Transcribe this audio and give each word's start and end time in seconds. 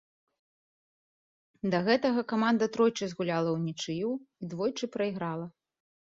Да 1.75 1.81
гэтага 1.87 2.21
каманда 2.31 2.65
тройчы 2.79 3.05
згуляла 3.13 3.49
ўнічыю 3.59 4.09
і 4.19 4.43
двойчы 4.57 4.85
прайграла. 4.99 5.47